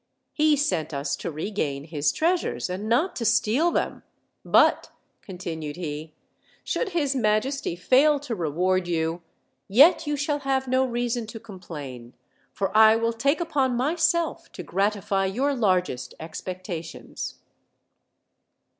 He 0.33 0.55
sent 0.55 0.95
us 0.95 1.15
to 1.17 1.29
regain 1.29 1.83
his 1.83 2.11
treas 2.11 2.41
ures, 2.41 2.69
and 2.71 2.89
not 2.89 3.15
to 3.17 3.23
steal 3.23 3.69
them: 3.69 4.01
but," 4.43 4.89
continued 5.21 5.75
he, 5.75 6.15
"should 6.63 6.89
his 6.89 7.15
majesty 7.15 7.75
fail 7.75 8.19
to 8.21 8.33
reward 8.33 8.87
you, 8.87 9.21
yet 9.67 10.07
you 10.07 10.15
shall 10.17 10.39
have 10.39 10.67
no 10.67 10.83
rea 10.87 11.07
son 11.09 11.27
to 11.27 11.39
complain, 11.39 12.15
for 12.51 12.75
I 12.75 12.95
will 12.95 13.13
take 13.13 13.39
upon 13.39 13.77
myself 13.77 14.51
to 14.53 14.63
gratify 14.63 15.27
your 15.27 15.53
largest 15.53 16.15
expectations." 16.19 17.35